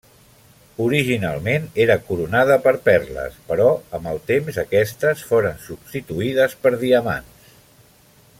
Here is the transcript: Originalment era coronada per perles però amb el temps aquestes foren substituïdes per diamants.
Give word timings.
Originalment 0.85 1.67
era 1.85 1.97
coronada 2.07 2.57
per 2.63 2.73
perles 2.89 3.37
però 3.51 3.69
amb 3.99 4.11
el 4.15 4.23
temps 4.33 4.59
aquestes 4.65 5.23
foren 5.33 5.63
substituïdes 5.71 6.61
per 6.65 6.77
diamants. 6.87 7.49